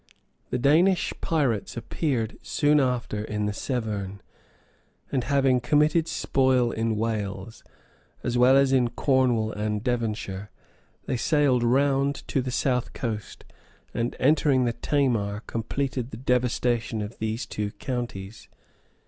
[0.49, 4.23] The Danish pirates appeared soon after in the Severn;
[5.11, 7.63] and having committed spoil in Wales,
[8.23, 10.49] as well as in Cornwall and Devonshire,
[11.05, 13.45] they sailed round to the south coast,
[13.93, 18.49] and entering the Tamar, completed the devastation of these two counties.